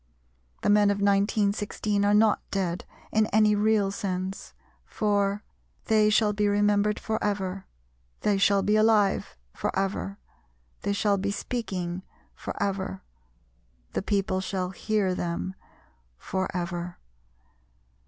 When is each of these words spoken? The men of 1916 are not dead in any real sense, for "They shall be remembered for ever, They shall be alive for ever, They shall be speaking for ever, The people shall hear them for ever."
The 0.63 0.69
men 0.71 0.89
of 0.89 0.95
1916 0.97 2.03
are 2.03 2.13
not 2.15 2.41
dead 2.49 2.85
in 3.11 3.27
any 3.27 3.53
real 3.53 3.91
sense, 3.91 4.55
for 4.83 5.43
"They 5.85 6.09
shall 6.09 6.33
be 6.33 6.47
remembered 6.47 6.99
for 6.99 7.23
ever, 7.23 7.67
They 8.21 8.39
shall 8.39 8.63
be 8.63 8.75
alive 8.75 9.37
for 9.53 9.69
ever, 9.77 10.17
They 10.81 10.93
shall 10.93 11.19
be 11.19 11.29
speaking 11.29 12.01
for 12.33 12.55
ever, 12.59 13.03
The 13.93 14.01
people 14.01 14.41
shall 14.41 14.71
hear 14.71 15.13
them 15.13 15.53
for 16.17 16.49
ever." 16.51 16.97